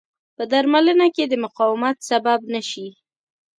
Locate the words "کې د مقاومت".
1.15-1.97